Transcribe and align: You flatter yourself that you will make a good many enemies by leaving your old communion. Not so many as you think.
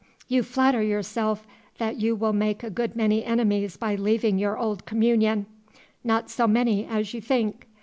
You 0.27 0.41
flatter 0.41 0.81
yourself 0.81 1.45
that 1.77 1.97
you 1.97 2.15
will 2.15 2.33
make 2.33 2.63
a 2.63 2.71
good 2.71 2.95
many 2.95 3.23
enemies 3.23 3.77
by 3.77 3.93
leaving 3.93 4.39
your 4.39 4.57
old 4.57 4.87
communion. 4.87 5.45
Not 6.03 6.27
so 6.31 6.47
many 6.47 6.87
as 6.87 7.13
you 7.13 7.21
think. 7.21 7.67